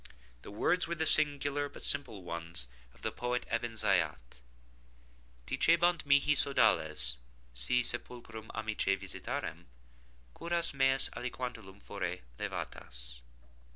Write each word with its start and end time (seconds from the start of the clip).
The 0.41 0.49
words 0.49 0.87
were 0.87 0.95
the 0.95 1.05
singular 1.05 1.69
but 1.69 1.83
simple 1.85 2.23
ones 2.23 2.67
of 2.95 3.03
the 3.03 3.11
poet 3.11 3.45
Ebn 3.51 3.73
Zaiat:—"Dicebant 3.77 6.07
mihi 6.07 6.33
sodales 6.33 7.17
si 7.53 7.83
sepulchrum 7.83 8.47
amicae 8.47 8.97
visitarem, 8.99 9.65
curas 10.33 10.73
meas 10.73 11.11
aliquantulum 11.15 11.83
fore 11.83 12.17
levatas." 12.39 13.19